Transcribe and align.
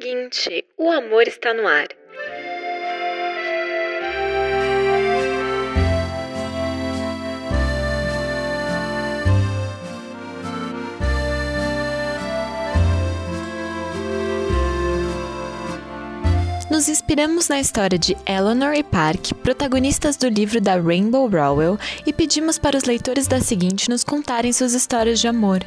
seguinte: 0.00 0.64
o 0.78 0.90
amor 0.90 1.28
está 1.28 1.52
no 1.52 1.68
ar. 1.68 1.88
Nos 16.70 16.88
inspiramos 16.88 17.48
na 17.48 17.60
história 17.60 17.98
de 17.98 18.16
Eleanor 18.24 18.74
e 18.74 18.82
Park, 18.82 19.34
protagonistas 19.42 20.16
do 20.16 20.28
livro 20.28 20.60
da 20.62 20.80
Rainbow 20.80 21.28
Rowell, 21.28 21.78
e 22.06 22.12
pedimos 22.12 22.58
para 22.58 22.76
os 22.76 22.84
leitores 22.84 23.26
da 23.26 23.40
seguinte 23.40 23.90
nos 23.90 24.02
contarem 24.02 24.52
suas 24.52 24.72
histórias 24.72 25.20
de 25.20 25.28
amor. 25.28 25.60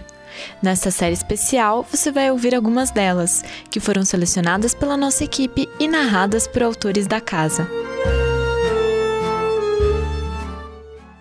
Nesta 0.62 0.92
série 0.92 1.14
especial, 1.14 1.84
você 1.84 2.12
vai 2.12 2.32
ouvir 2.32 2.56
algumas 2.56 2.92
delas, 2.92 3.44
que 3.70 3.80
foram 3.80 4.04
selecionadas 4.06 4.74
pela 4.74 4.98
nossa 4.98 5.24
equipe 5.24 5.68
e 5.80 5.88
narradas 5.88 6.48
por 6.48 6.64
autores 6.64 7.08
da 7.08 7.20
casa. 7.20 7.68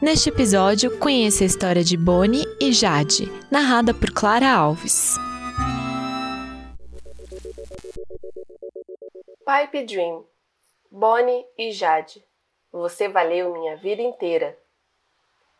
Neste 0.00 0.30
episódio, 0.30 0.98
conheça 0.98 1.44
a 1.44 1.46
história 1.46 1.84
de 1.84 1.96
Bonnie 1.96 2.44
e 2.60 2.72
Jade, 2.72 3.30
narrada 3.50 3.94
por 3.94 4.10
Clara 4.10 4.50
Alves. 4.50 5.16
Pipe 9.46 9.84
Dream 9.84 10.24
Bonnie 10.90 11.44
e 11.56 11.72
Jade. 11.72 12.22
Você 12.72 13.08
valeu 13.08 13.52
minha 13.52 13.76
vida 13.76 14.02
inteira. 14.02 14.58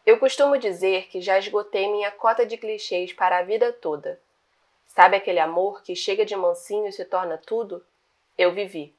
Eu 0.04 0.18
costumo 0.18 0.58
dizer 0.58 1.06
que 1.06 1.20
já 1.20 1.38
esgotei 1.38 1.88
minha 1.88 2.10
cota 2.10 2.44
de 2.44 2.56
clichês 2.56 3.12
para 3.12 3.38
a 3.38 3.42
vida 3.42 3.72
toda. 3.72 4.20
Sabe 4.84 5.16
aquele 5.16 5.38
amor 5.38 5.82
que 5.82 5.94
chega 5.94 6.24
de 6.24 6.34
mansinho 6.34 6.88
e 6.88 6.92
se 6.92 7.04
torna 7.04 7.38
tudo? 7.38 7.84
Eu 8.36 8.52
vivi. 8.52 8.92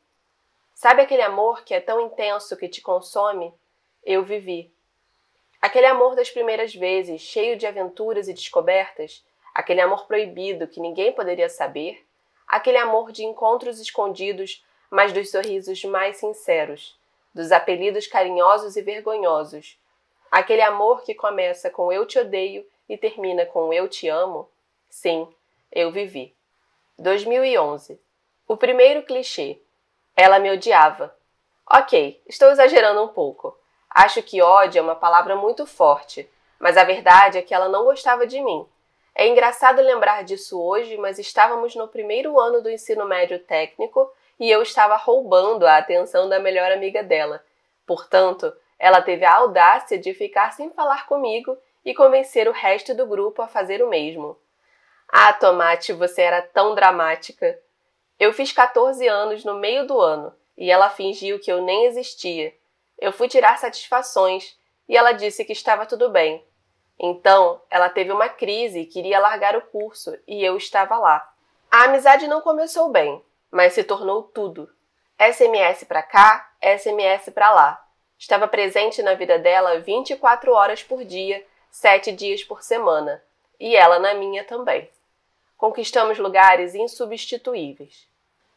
Sabe 0.73 1.01
aquele 1.01 1.21
amor 1.21 1.63
que 1.65 1.73
é 1.73 1.81
tão 1.81 1.99
intenso 1.99 2.55
que 2.55 2.69
te 2.69 2.81
consome? 2.81 3.53
Eu 4.03 4.23
vivi. 4.23 4.71
Aquele 5.61 5.87
amor 5.87 6.15
das 6.15 6.29
primeiras 6.29 6.73
vezes, 6.73 7.21
cheio 7.21 7.57
de 7.57 7.67
aventuras 7.67 8.29
e 8.29 8.33
descobertas, 8.33 9.25
aquele 9.53 9.81
amor 9.81 10.07
proibido 10.07 10.67
que 10.67 10.79
ninguém 10.79 11.11
poderia 11.11 11.49
saber, 11.49 12.05
aquele 12.47 12.77
amor 12.77 13.11
de 13.11 13.25
encontros 13.25 13.79
escondidos, 13.79 14.65
mas 14.89 15.11
dos 15.11 15.31
sorrisos 15.31 15.83
mais 15.83 16.17
sinceros, 16.17 16.97
dos 17.33 17.51
apelidos 17.51 18.07
carinhosos 18.07 18.75
e 18.77 18.81
vergonhosos, 18.81 19.77
Aquele 20.33 20.63
amor 20.63 21.03
que 21.03 21.13
começa 21.13 21.69
com 21.69 21.91
eu 21.91 22.07
te 22.07 22.17
odeio 22.17 22.65
e 22.89 22.97
termina 22.97 23.45
com 23.45 23.71
eu 23.71 23.87
te 23.87 24.09
amo? 24.09 24.49
Sim, 24.89 25.31
eu 25.71 25.91
vivi. 25.91 26.35
2011. 26.97 28.01
O 28.47 28.57
primeiro 28.57 29.03
clichê. 29.03 29.59
Ela 30.17 30.39
me 30.39 30.49
odiava. 30.49 31.15
Ok, 31.71 32.19
estou 32.25 32.49
exagerando 32.49 33.03
um 33.03 33.09
pouco. 33.09 33.55
Acho 33.87 34.23
que 34.23 34.41
ódio 34.41 34.79
é 34.79 34.81
uma 34.81 34.95
palavra 34.95 35.35
muito 35.35 35.67
forte, 35.67 36.27
mas 36.57 36.77
a 36.77 36.83
verdade 36.83 37.37
é 37.37 37.43
que 37.43 37.53
ela 37.53 37.69
não 37.69 37.83
gostava 37.83 38.25
de 38.25 38.41
mim. 38.41 38.67
É 39.13 39.27
engraçado 39.27 39.83
lembrar 39.83 40.23
disso 40.23 40.59
hoje, 40.59 40.97
mas 40.97 41.19
estávamos 41.19 41.75
no 41.75 41.87
primeiro 41.87 42.39
ano 42.39 42.59
do 42.59 42.71
ensino 42.71 43.05
médio 43.05 43.37
técnico 43.37 44.11
e 44.39 44.49
eu 44.49 44.63
estava 44.63 44.95
roubando 44.95 45.67
a 45.67 45.77
atenção 45.77 46.27
da 46.27 46.39
melhor 46.39 46.71
amiga 46.71 47.03
dela. 47.03 47.45
Portanto, 47.85 48.51
ela 48.83 49.01
teve 49.01 49.23
a 49.23 49.35
audácia 49.35 49.97
de 49.97 50.13
ficar 50.13 50.51
sem 50.51 50.69
falar 50.71 51.07
comigo 51.07 51.57
e 51.85 51.93
convencer 51.93 52.49
o 52.49 52.51
resto 52.51 52.93
do 52.93 53.07
grupo 53.07 53.41
a 53.41 53.47
fazer 53.47 53.81
o 53.81 53.87
mesmo. 53.87 54.37
Ah, 55.07 55.31
Tomate, 55.31 55.93
você 55.93 56.21
era 56.21 56.41
tão 56.41 56.75
dramática. 56.75 57.57
Eu 58.19 58.33
fiz 58.33 58.51
14 58.51 59.07
anos 59.07 59.45
no 59.45 59.55
meio 59.55 59.87
do 59.87 60.01
ano 60.01 60.35
e 60.57 60.69
ela 60.69 60.89
fingiu 60.89 61.39
que 61.39 61.49
eu 61.49 61.61
nem 61.61 61.85
existia. 61.85 62.53
Eu 62.99 63.13
fui 63.13 63.29
tirar 63.29 63.57
satisfações 63.57 64.59
e 64.89 64.97
ela 64.97 65.13
disse 65.13 65.45
que 65.45 65.53
estava 65.53 65.85
tudo 65.85 66.09
bem. 66.09 66.45
Então, 66.99 67.61
ela 67.69 67.87
teve 67.87 68.11
uma 68.11 68.27
crise 68.27 68.81
e 68.81 68.85
queria 68.85 69.17
largar 69.17 69.55
o 69.55 69.61
curso 69.61 70.13
e 70.27 70.43
eu 70.43 70.57
estava 70.57 70.97
lá. 70.97 71.33
A 71.71 71.85
amizade 71.85 72.27
não 72.27 72.41
começou 72.41 72.89
bem, 72.89 73.23
mas 73.49 73.71
se 73.71 73.83
tornou 73.85 74.23
tudo. 74.23 74.69
SMS 75.17 75.85
para 75.85 76.03
cá, 76.03 76.51
SMS 76.61 77.29
para 77.29 77.49
lá. 77.53 77.82
Estava 78.23 78.47
presente 78.47 79.03
na 79.03 79.15
vida 79.15 79.37
dela 79.37 79.81
24 79.81 80.53
horas 80.53 80.81
por 80.81 81.03
dia, 81.03 81.45
sete 81.69 82.09
dias 82.09 82.41
por 82.41 82.63
semana, 82.63 83.21
e 83.59 83.75
ela 83.75 83.99
na 83.99 84.13
minha 84.13 84.45
também. 84.45 84.89
Conquistamos 85.57 86.17
lugares 86.17 86.73
insubstituíveis. 86.73 88.07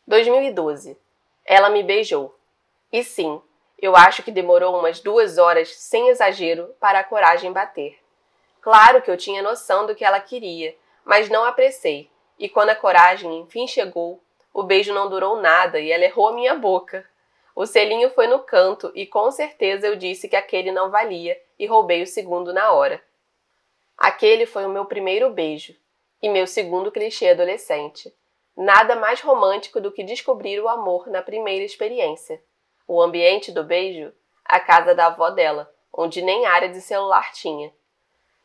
2012. 0.07 0.97
Ela 1.45 1.69
me 1.69 1.83
beijou. 1.83 2.39
E 2.93 3.03
sim, 3.03 3.43
eu 3.77 3.97
acho 3.97 4.23
que 4.23 4.31
demorou 4.31 4.79
umas 4.79 5.01
duas 5.01 5.37
horas, 5.37 5.75
sem 5.75 6.11
exagero, 6.11 6.73
para 6.79 7.01
a 7.01 7.05
coragem 7.05 7.53
bater. 7.53 7.99
Claro 8.61 9.03
que 9.03 9.11
eu 9.11 9.17
tinha 9.17 9.43
noção 9.43 9.85
do 9.85 9.97
que 9.97 10.05
ela 10.05 10.21
queria, 10.21 10.77
mas 11.05 11.29
não 11.29 11.45
apressei, 11.45 12.09
e 12.39 12.49
quando 12.49 12.71
a 12.71 12.77
coragem 12.77 13.41
enfim 13.41 13.67
chegou, 13.67 14.23
o 14.55 14.63
beijo 14.63 14.95
não 14.95 15.11
durou 15.11 15.41
nada 15.41 15.81
e 15.81 15.91
ela 15.91 16.05
errou 16.05 16.29
a 16.29 16.35
minha 16.35 16.55
boca. 16.55 17.05
O 17.57 17.65
selinho 17.65 18.11
foi 18.11 18.27
no 18.27 18.41
canto 18.41 18.93
e 18.95 19.07
com 19.07 19.31
certeza 19.31 19.87
eu 19.87 19.97
disse 19.97 20.29
que 20.29 20.37
aquele 20.37 20.71
não 20.71 20.91
valia 20.91 21.41
e 21.59 21.65
roubei 21.65 22.03
o 22.03 22.07
segundo 22.07 22.53
na 22.53 22.71
hora. 22.71 23.03
Aquele 23.97 24.45
foi 24.45 24.67
o 24.67 24.69
meu 24.69 24.85
primeiro 24.85 25.31
beijo 25.31 25.75
e 26.21 26.29
meu 26.29 26.47
segundo 26.47 26.93
clichê 26.93 27.31
adolescente. 27.31 28.15
Nada 28.55 28.95
mais 28.95 29.23
romântico 29.23 29.81
do 29.81 29.91
que 29.91 30.05
descobrir 30.05 30.61
o 30.61 30.69
amor 30.69 31.07
na 31.07 31.23
primeira 31.23 31.65
experiência. 31.65 32.43
O 32.87 33.01
ambiente 33.01 33.51
do 33.51 33.65
beijo, 33.65 34.13
a 34.45 34.61
casa 34.61 34.95
da 34.95 35.07
avó 35.07 35.31
dela, 35.31 35.73
onde 35.91 36.21
nem 36.21 36.45
área 36.45 36.69
de 36.69 36.83
celular 36.83 37.33
tinha. 37.33 37.73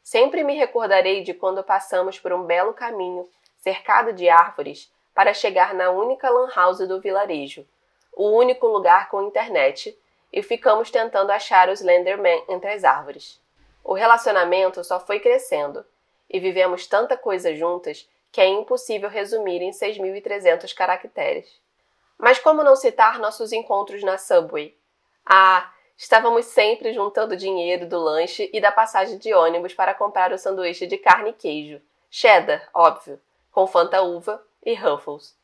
Sempre 0.01 0.41
me 0.41 0.55
recordarei 0.55 1.21
de 1.21 1.33
quando 1.33 1.61
passamos 1.65 2.17
por 2.17 2.31
um 2.31 2.43
belo 2.43 2.73
caminho, 2.73 3.27
cercado 3.57 4.13
de 4.13 4.29
árvores, 4.29 4.89
para 5.13 5.33
chegar 5.33 5.73
na 5.73 5.89
única 5.89 6.29
lan 6.29 6.47
house 6.55 6.87
do 6.87 7.01
vilarejo, 7.01 7.67
o 8.13 8.29
único 8.29 8.67
lugar 8.67 9.09
com 9.09 9.23
internet, 9.23 9.97
e 10.31 10.41
ficamos 10.41 10.89
tentando 10.89 11.31
achar 11.31 11.69
os 11.69 11.79
Slenderman 11.79 12.43
entre 12.47 12.71
as 12.71 12.83
árvores. 12.83 13.39
O 13.83 13.93
relacionamento 13.93 14.83
só 14.83 14.99
foi 14.99 15.19
crescendo, 15.19 15.85
e 16.29 16.39
vivemos 16.39 16.87
tanta 16.87 17.17
coisa 17.17 17.53
juntas 17.53 18.07
que 18.31 18.39
é 18.39 18.47
impossível 18.47 19.09
resumir 19.09 19.61
em 19.61 19.71
6.300 19.71 20.73
caracteres. 20.73 21.59
Mas 22.17 22.39
como 22.39 22.63
não 22.63 22.75
citar 22.75 23.19
nossos 23.19 23.51
encontros 23.51 24.03
na 24.03 24.17
Subway? 24.17 24.77
Ah, 25.25 25.69
estávamos 25.97 26.45
sempre 26.45 26.93
juntando 26.93 27.35
dinheiro 27.35 27.85
do 27.85 27.99
lanche 27.99 28.49
e 28.53 28.61
da 28.61 28.71
passagem 28.71 29.17
de 29.17 29.33
ônibus 29.33 29.73
para 29.73 29.93
comprar 29.93 30.31
o 30.31 30.37
sanduíche 30.37 30.87
de 30.87 30.97
carne 30.97 31.31
e 31.31 31.33
queijo, 31.33 31.81
cheddar, 32.09 32.69
óbvio, 32.73 33.19
com 33.51 33.67
Fanta 33.67 34.01
uva 34.01 34.41
e 34.63 34.73
Ruffles. 34.73 35.35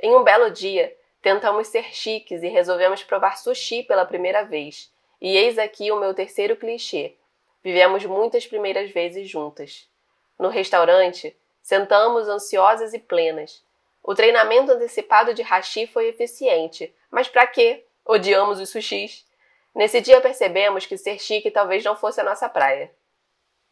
Em 0.00 0.14
um 0.16 0.24
belo 0.24 0.50
dia, 0.50 0.96
Tentamos 1.22 1.68
ser 1.68 1.94
chiques 1.94 2.42
e 2.42 2.48
resolvemos 2.48 3.04
provar 3.04 3.38
sushi 3.38 3.84
pela 3.84 4.04
primeira 4.04 4.42
vez. 4.42 4.92
E 5.20 5.36
eis 5.36 5.56
aqui 5.56 5.92
o 5.92 6.00
meu 6.00 6.12
terceiro 6.12 6.56
clichê. 6.56 7.14
Vivemos 7.62 8.04
muitas 8.04 8.44
primeiras 8.44 8.90
vezes 8.90 9.30
juntas. 9.30 9.88
No 10.36 10.48
restaurante, 10.48 11.36
sentamos 11.62 12.28
ansiosas 12.28 12.92
e 12.92 12.98
plenas. 12.98 13.64
O 14.02 14.16
treinamento 14.16 14.72
antecipado 14.72 15.32
de 15.32 15.42
hashi 15.42 15.86
foi 15.86 16.08
eficiente, 16.08 16.92
mas 17.08 17.28
para 17.28 17.46
quê? 17.46 17.86
Odiamos 18.04 18.58
os 18.58 18.70
sushis. 18.70 19.24
Nesse 19.72 20.00
dia 20.00 20.20
percebemos 20.20 20.86
que 20.86 20.98
ser 20.98 21.20
chique 21.20 21.52
talvez 21.52 21.84
não 21.84 21.94
fosse 21.94 22.20
a 22.20 22.24
nossa 22.24 22.48
praia. 22.48 22.92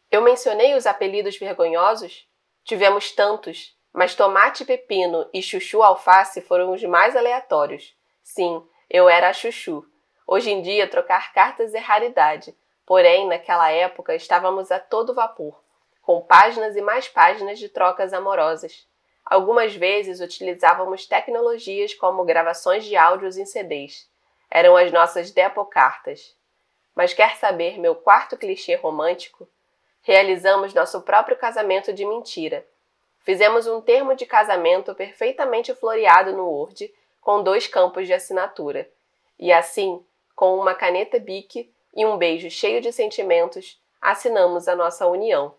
Eu 0.09 0.21
mencionei 0.21 0.73
os 0.73 0.85
apelidos 0.85 1.37
vergonhosos? 1.37 2.25
Tivemos 2.63 3.11
tantos, 3.11 3.75
mas 3.93 4.15
tomate 4.15 4.63
pepino 4.63 5.27
e 5.33 5.41
chuchu 5.41 5.83
alface 5.83 6.41
foram 6.41 6.71
os 6.71 6.83
mais 6.83 7.15
aleatórios. 7.15 7.95
Sim, 8.23 8.65
eu 8.89 9.09
era 9.09 9.29
a 9.29 9.33
chuchu. 9.33 9.85
Hoje 10.25 10.49
em 10.49 10.61
dia, 10.61 10.87
trocar 10.87 11.33
cartas 11.33 11.73
é 11.73 11.79
raridade, 11.79 12.55
porém, 12.85 13.27
naquela 13.27 13.69
época, 13.69 14.15
estávamos 14.15 14.71
a 14.71 14.79
todo 14.79 15.13
vapor, 15.13 15.61
com 16.01 16.21
páginas 16.21 16.75
e 16.75 16.81
mais 16.81 17.07
páginas 17.07 17.59
de 17.59 17.67
trocas 17.67 18.13
amorosas. 18.13 18.87
Algumas 19.25 19.75
vezes 19.75 20.21
utilizávamos 20.21 21.05
tecnologias 21.05 21.93
como 21.93 22.23
gravações 22.23 22.85
de 22.85 22.95
áudios 22.95 23.37
em 23.37 23.45
CDs. 23.45 24.09
Eram 24.49 24.75
as 24.75 24.91
nossas 24.91 25.31
depocartas. 25.31 26.35
Mas 26.95 27.13
quer 27.13 27.35
saber 27.37 27.77
meu 27.77 27.95
quarto 27.95 28.37
clichê 28.37 28.75
romântico? 28.75 29.47
Realizamos 30.01 30.73
nosso 30.73 31.01
próprio 31.01 31.37
casamento 31.37 31.93
de 31.93 32.05
mentira 32.05 32.65
Fizemos 33.23 33.67
um 33.67 33.81
termo 33.81 34.15
de 34.15 34.25
casamento 34.25 34.95
perfeitamente 34.95 35.73
floreado 35.75 36.33
no 36.33 36.47
Word, 36.47 36.93
com 37.21 37.43
dois 37.43 37.67
campos 37.67 38.07
de 38.07 38.13
assinatura. 38.13 38.89
E 39.39 39.51
assim, 39.51 40.03
com 40.35 40.57
uma 40.57 40.73
caneta 40.73 41.19
Bic 41.19 41.71
e 41.95 42.05
um 42.05 42.17
beijo 42.17 42.49
cheio 42.49 42.81
de 42.81 42.91
sentimentos, 42.91 43.79
assinamos 44.01 44.67
a 44.67 44.75
nossa 44.75 45.05
união. 45.05 45.53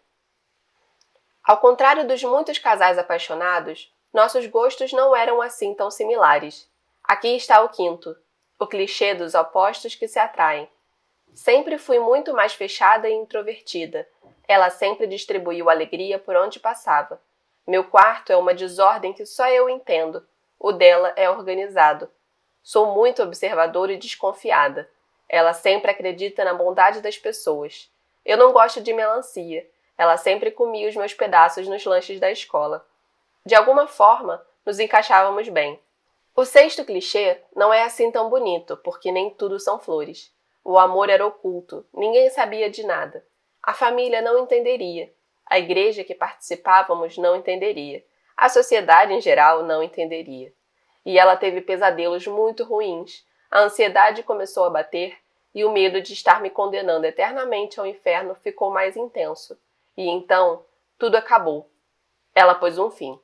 Ao 1.44 1.58
contrário 1.58 2.06
dos 2.06 2.22
muitos 2.22 2.58
casais 2.58 2.98
apaixonados, 2.98 3.92
nossos 4.12 4.46
gostos 4.46 4.92
não 4.92 5.14
eram 5.14 5.40
assim 5.40 5.74
tão 5.74 5.90
similares. 5.90 6.68
Aqui 7.04 7.36
está 7.36 7.62
o 7.62 7.68
quinto, 7.68 8.16
o 8.58 8.66
clichê 8.66 9.14
dos 9.14 9.34
opostos 9.34 9.94
que 9.94 10.06
se 10.06 10.18
atraem. 10.18 10.68
Sempre 11.34 11.78
fui 11.78 11.98
muito 11.98 12.32
mais 12.32 12.52
fechada 12.52 13.08
e 13.08 13.12
introvertida. 13.12 14.08
Ela 14.46 14.70
sempre 14.70 15.06
distribuiu 15.06 15.70
alegria 15.70 16.18
por 16.18 16.36
onde 16.36 16.60
passava. 16.60 17.20
Meu 17.66 17.84
quarto 17.84 18.32
é 18.32 18.36
uma 18.36 18.54
desordem 18.54 19.12
que 19.12 19.24
só 19.24 19.48
eu 19.48 19.68
entendo. 19.68 20.26
O 20.58 20.72
dela 20.72 21.12
é 21.16 21.30
organizado. 21.30 22.10
Sou 22.62 22.94
muito 22.94 23.22
observadora 23.22 23.92
e 23.92 23.96
desconfiada. 23.96 24.88
Ela 25.28 25.52
sempre 25.52 25.90
acredita 25.90 26.44
na 26.44 26.54
bondade 26.54 27.00
das 27.00 27.16
pessoas. 27.16 27.90
Eu 28.24 28.36
não 28.36 28.52
gosto 28.52 28.80
de 28.80 28.92
melancia. 28.92 29.68
Ela 29.96 30.16
sempre 30.16 30.50
comia 30.50 30.88
os 30.88 30.96
meus 30.96 31.14
pedaços 31.14 31.68
nos 31.68 31.84
lanches 31.84 32.18
da 32.18 32.30
escola. 32.30 32.84
De 33.44 33.54
alguma 33.54 33.86
forma, 33.86 34.44
nos 34.64 34.78
encaixávamos 34.78 35.48
bem. 35.48 35.80
O 36.34 36.44
sexto 36.44 36.84
clichê 36.84 37.40
não 37.54 37.72
é 37.72 37.82
assim 37.82 38.10
tão 38.10 38.30
bonito, 38.30 38.76
porque 38.78 39.12
nem 39.12 39.30
tudo 39.30 39.60
são 39.60 39.78
flores. 39.78 40.32
O 40.64 40.78
amor 40.78 41.10
era 41.10 41.26
oculto, 41.26 41.84
ninguém 41.92 42.30
sabia 42.30 42.70
de 42.70 42.84
nada. 42.86 43.24
A 43.62 43.74
família 43.74 44.22
não 44.22 44.38
entenderia. 44.38 45.12
A 45.52 45.58
igreja 45.58 46.02
que 46.02 46.14
participávamos 46.14 47.18
não 47.18 47.36
entenderia. 47.36 48.02
A 48.34 48.48
sociedade 48.48 49.12
em 49.12 49.20
geral 49.20 49.62
não 49.62 49.82
entenderia. 49.82 50.50
E 51.04 51.18
ela 51.18 51.36
teve 51.36 51.60
pesadelos 51.60 52.26
muito 52.26 52.64
ruins. 52.64 53.22
A 53.50 53.60
ansiedade 53.60 54.22
começou 54.22 54.64
a 54.64 54.70
bater 54.70 55.14
e 55.54 55.62
o 55.62 55.70
medo 55.70 56.00
de 56.00 56.14
estar 56.14 56.40
me 56.40 56.48
condenando 56.48 57.04
eternamente 57.04 57.78
ao 57.78 57.84
inferno 57.84 58.34
ficou 58.36 58.70
mais 58.70 58.96
intenso. 58.96 59.60
E 59.94 60.08
então, 60.08 60.64
tudo 60.98 61.16
acabou. 61.16 61.68
Ela 62.34 62.54
pôs 62.54 62.78
um 62.78 62.90
fim. 62.90 63.20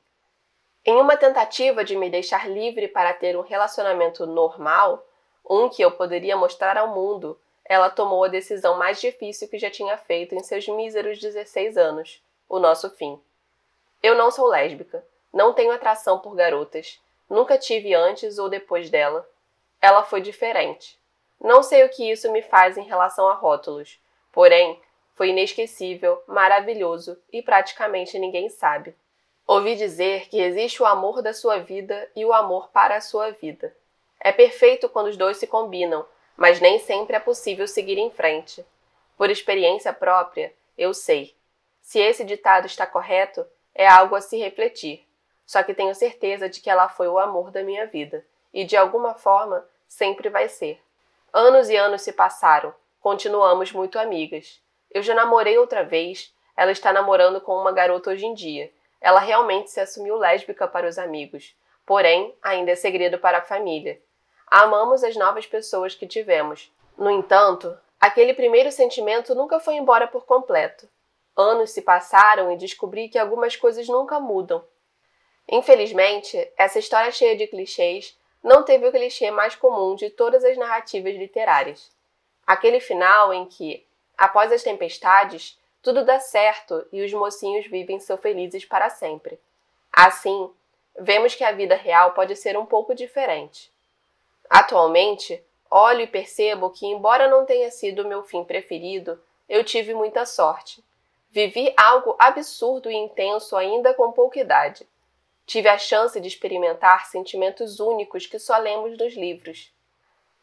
Em 0.85 1.01
uma 1.01 1.17
tentativa 1.17 1.83
de 1.83 1.95
me 1.95 2.11
deixar 2.11 2.47
livre 2.47 2.87
para 2.87 3.11
ter 3.11 3.35
um 3.35 3.41
relacionamento 3.41 4.27
normal, 4.27 5.03
um 5.49 5.67
que 5.67 5.81
eu 5.81 5.89
poderia 5.89 6.37
mostrar 6.37 6.77
ao 6.77 6.89
mundo, 6.89 7.41
ela 7.69 7.91
tomou 7.91 8.23
a 8.23 8.27
decisão 8.27 8.79
mais 8.79 8.99
difícil 8.99 9.47
que 9.47 9.59
já 9.59 9.69
tinha 9.69 9.95
feito 9.95 10.33
em 10.33 10.41
seus 10.41 10.67
míseros 10.67 11.19
16 11.19 11.77
anos: 11.77 12.19
o 12.49 12.57
nosso 12.57 12.89
fim. 12.89 13.21
Eu 14.01 14.15
não 14.15 14.31
sou 14.31 14.47
lésbica, 14.47 15.05
não 15.31 15.53
tenho 15.53 15.71
atração 15.71 16.17
por 16.17 16.33
garotas, 16.33 16.99
nunca 17.29 17.59
tive 17.59 17.93
antes 17.93 18.39
ou 18.39 18.49
depois 18.49 18.89
dela. 18.89 19.29
Ela 19.79 20.03
foi 20.03 20.19
diferente. 20.19 20.97
Não 21.39 21.61
sei 21.61 21.85
o 21.85 21.89
que 21.89 22.09
isso 22.11 22.31
me 22.31 22.41
faz 22.41 22.75
em 22.75 22.83
relação 22.83 23.29
a 23.29 23.35
rótulos, 23.35 23.99
porém, 24.31 24.81
foi 25.13 25.29
inesquecível, 25.29 26.21
maravilhoso 26.25 27.17
e 27.31 27.41
praticamente 27.41 28.17
ninguém 28.17 28.49
sabe. 28.49 28.95
Ouvi 29.45 29.75
dizer 29.75 30.27
que 30.27 30.41
existe 30.41 30.81
o 30.81 30.85
amor 30.85 31.21
da 31.21 31.33
sua 31.33 31.59
vida 31.59 32.09
e 32.15 32.25
o 32.25 32.33
amor 32.33 32.69
para 32.69 32.95
a 32.95 33.01
sua 33.01 33.31
vida. 33.31 33.75
É 34.19 34.31
perfeito 34.31 34.89
quando 34.89 35.07
os 35.07 35.17
dois 35.17 35.37
se 35.37 35.47
combinam, 35.47 36.05
mas 36.39 36.61
nem 36.61 36.79
sempre 36.79 37.17
é 37.17 37.19
possível 37.19 37.67
seguir 37.67 37.97
em 37.97 38.09
frente. 38.09 38.65
Por 39.17 39.29
experiência 39.29 39.91
própria, 39.91 40.53
eu 40.77 40.93
sei. 40.93 41.35
Se 41.81 41.99
esse 41.99 42.23
ditado 42.23 42.65
está 42.65 42.87
correto, 42.87 43.45
é 43.75 43.85
algo 43.85 44.15
a 44.15 44.21
se 44.21 44.37
refletir. 44.37 45.05
Só 45.45 45.61
que 45.63 45.73
tenho 45.73 45.93
certeza 45.93 46.47
de 46.47 46.61
que 46.61 46.69
ela 46.69 46.87
foi 46.87 47.09
o 47.09 47.19
amor 47.19 47.51
da 47.51 47.61
minha 47.61 47.85
vida, 47.85 48.25
e 48.53 48.63
de 48.63 48.77
alguma 48.77 49.15
forma 49.15 49.67
sempre 49.85 50.29
vai 50.29 50.47
ser. 50.47 50.81
Anos 51.33 51.67
e 51.69 51.75
anos 51.75 52.03
se 52.03 52.13
passaram, 52.13 52.73
continuamos 53.01 53.73
muito 53.73 53.99
amigas. 53.99 54.61
Eu 54.89 55.03
já 55.03 55.13
namorei 55.13 55.57
outra 55.57 55.83
vez, 55.83 56.33
ela 56.55 56.71
está 56.71 56.93
namorando 56.93 57.41
com 57.41 57.57
uma 57.57 57.73
garota 57.73 58.11
hoje 58.11 58.25
em 58.25 58.33
dia. 58.33 58.71
Ela 59.01 59.19
realmente 59.19 59.71
se 59.71 59.81
assumiu 59.81 60.15
lésbica 60.15 60.69
para 60.69 60.87
os 60.87 60.97
amigos, 60.97 61.53
porém 61.85 62.33
ainda 62.41 62.71
é 62.71 62.75
segredo 62.75 63.19
para 63.19 63.39
a 63.39 63.41
família. 63.41 64.01
Amamos 64.51 65.03
as 65.03 65.15
novas 65.15 65.45
pessoas 65.45 65.93
que 65.93 66.07
tivemos. 66.07 66.71
No 66.97 67.11
entanto, 67.11 67.77
aquele 67.99 68.33
primeiro 68.33 68.71
sentimento 68.71 69.35
nunca 69.35 69.59
foi 69.59 69.75
embora 69.75 70.07
por 70.07 70.25
completo. 70.25 70.89
Anos 71.37 71.69
se 71.69 71.83
passaram 71.83 72.51
e 72.51 72.57
descobri 72.57 73.09
que 73.09 73.19
algumas 73.19 73.55
coisas 73.55 73.87
nunca 73.87 74.19
mudam. 74.19 74.63
Infelizmente, 75.47 76.51
essa 76.57 76.79
história 76.79 77.11
cheia 77.11 77.35
de 77.37 77.45
clichês 77.45 78.17
não 78.43 78.63
teve 78.63 78.87
o 78.87 78.91
clichê 78.91 79.29
mais 79.29 79.55
comum 79.55 79.95
de 79.95 80.09
todas 80.09 80.43
as 80.43 80.57
narrativas 80.57 81.15
literárias. 81.15 81.91
Aquele 82.45 82.79
final 82.79 83.31
em 83.31 83.45
que, 83.45 83.85
após 84.17 84.51
as 84.51 84.63
tempestades, 84.63 85.59
tudo 85.81 86.03
dá 86.03 86.19
certo 86.19 86.87
e 86.91 87.03
os 87.03 87.13
mocinhos 87.13 87.67
vivem 87.67 87.99
seu 87.99 88.17
felizes 88.17 88.65
para 88.65 88.89
sempre. 88.89 89.39
Assim, 89.93 90.51
vemos 90.99 91.35
que 91.35 91.43
a 91.43 91.51
vida 91.51 91.75
real 91.75 92.13
pode 92.13 92.35
ser 92.35 92.57
um 92.57 92.65
pouco 92.65 92.95
diferente. 92.95 93.71
Atualmente, 94.49 95.43
olho 95.69 96.01
e 96.01 96.07
percebo 96.07 96.71
que, 96.71 96.87
embora 96.87 97.27
não 97.27 97.45
tenha 97.45 97.69
sido 97.69 98.01
o 98.01 98.07
meu 98.07 98.23
fim 98.23 98.43
preferido, 98.43 99.21
eu 99.47 99.63
tive 99.63 99.93
muita 99.93 100.25
sorte. 100.25 100.83
Vivi 101.29 101.71
algo 101.77 102.15
absurdo 102.17 102.89
e 102.89 102.95
intenso 102.95 103.55
ainda 103.55 103.93
com 103.93 104.11
pouca 104.11 104.39
idade. 104.39 104.87
Tive 105.45 105.69
a 105.69 105.77
chance 105.77 106.19
de 106.19 106.27
experimentar 106.27 107.05
sentimentos 107.05 107.79
únicos 107.79 108.25
que 108.25 108.39
só 108.39 108.57
lemos 108.57 108.97
nos 108.97 109.13
livros. 109.13 109.71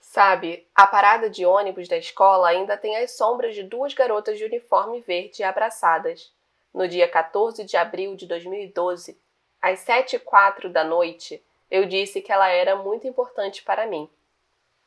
Sabe, 0.00 0.66
a 0.72 0.86
parada 0.86 1.28
de 1.28 1.44
ônibus 1.44 1.88
da 1.88 1.96
escola 1.96 2.48
ainda 2.48 2.76
tem 2.76 2.96
as 2.96 3.16
sombras 3.16 3.56
de 3.56 3.64
duas 3.64 3.92
garotas 3.92 4.38
de 4.38 4.44
uniforme 4.44 5.00
verde 5.00 5.42
abraçadas. 5.42 6.32
No 6.72 6.86
dia 6.86 7.08
14 7.08 7.64
de 7.64 7.76
abril 7.76 8.14
de 8.14 8.26
2012, 8.26 9.18
às 9.60 9.80
sete 9.80 10.14
e 10.14 10.18
quatro 10.20 10.70
da 10.70 10.84
noite, 10.84 11.42
eu 11.70 11.86
disse 11.86 12.20
que 12.20 12.32
ela 12.32 12.48
era 12.48 12.76
muito 12.76 13.06
importante 13.06 13.62
para 13.62 13.86
mim. 13.86 14.08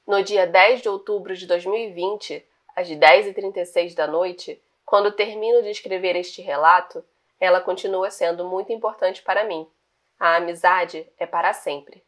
No 0.07 0.23
dia 0.23 0.47
10 0.47 0.81
de 0.81 0.89
outubro 0.89 1.35
de 1.35 1.45
2020, 1.45 2.45
às 2.75 2.87
10h36 2.87 3.93
da 3.93 4.07
noite, 4.07 4.61
quando 4.85 5.11
termino 5.11 5.61
de 5.61 5.69
escrever 5.69 6.15
este 6.15 6.41
relato, 6.41 7.03
ela 7.39 7.61
continua 7.61 8.09
sendo 8.09 8.43
muito 8.45 8.73
importante 8.73 9.21
para 9.21 9.43
mim. 9.43 9.67
A 10.19 10.37
amizade 10.37 11.07
é 11.17 11.25
para 11.25 11.53
sempre. 11.53 12.03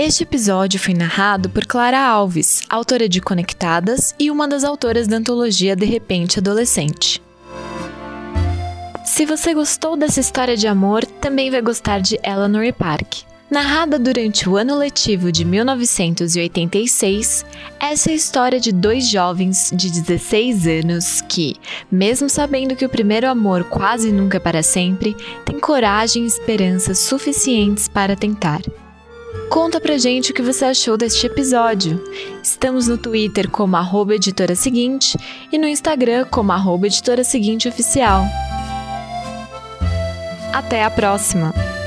Este 0.00 0.22
episódio 0.22 0.78
foi 0.78 0.94
narrado 0.94 1.50
por 1.50 1.66
Clara 1.66 1.98
Alves, 1.98 2.62
autora 2.70 3.08
de 3.08 3.20
Conectadas 3.20 4.14
e 4.16 4.30
uma 4.30 4.46
das 4.46 4.62
autoras 4.62 5.08
da 5.08 5.16
antologia 5.16 5.74
De 5.74 5.84
Repente 5.84 6.38
Adolescente. 6.38 7.20
Se 9.04 9.26
você 9.26 9.52
gostou 9.52 9.96
dessa 9.96 10.20
história 10.20 10.56
de 10.56 10.68
amor, 10.68 11.04
também 11.04 11.50
vai 11.50 11.60
gostar 11.60 12.00
de 12.00 12.16
Eleanor 12.22 12.72
Park. 12.74 13.22
Narrada 13.50 13.98
durante 13.98 14.48
o 14.48 14.56
ano 14.56 14.78
letivo 14.78 15.32
de 15.32 15.44
1986, 15.44 17.44
essa 17.80 18.10
é 18.10 18.12
a 18.12 18.16
história 18.16 18.60
de 18.60 18.70
dois 18.70 19.10
jovens 19.10 19.72
de 19.74 19.90
16 19.90 20.84
anos 20.84 21.20
que, 21.22 21.56
mesmo 21.90 22.28
sabendo 22.28 22.76
que 22.76 22.84
o 22.84 22.88
primeiro 22.88 23.28
amor 23.28 23.64
quase 23.64 24.12
nunca 24.12 24.36
é 24.36 24.40
para 24.40 24.62
sempre, 24.62 25.16
têm 25.44 25.58
coragem 25.58 26.22
e 26.22 26.28
esperança 26.28 26.94
suficientes 26.94 27.88
para 27.88 28.14
tentar. 28.14 28.60
Conta 29.50 29.80
pra 29.80 29.96
gente 29.96 30.30
o 30.30 30.34
que 30.34 30.42
você 30.42 30.66
achou 30.66 30.96
deste 30.96 31.26
episódio. 31.26 32.02
Estamos 32.42 32.86
no 32.86 32.98
Twitter 32.98 33.50
como 33.50 33.76
arroba 33.76 34.14
editora 34.14 34.54
seguinte 34.54 35.16
e 35.50 35.58
no 35.58 35.66
Instagram 35.66 36.26
como 36.26 36.52
arroba 36.52 36.86
editora 36.86 37.24
seguinte 37.24 37.66
oficial. 37.66 38.24
Até 40.52 40.84
a 40.84 40.90
próxima! 40.90 41.77